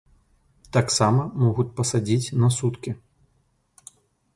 Таксама 0.77 1.21
могуць 1.43 1.67
пасадзіць 1.83 2.33
на 2.45 2.53
суткі. 2.59 2.99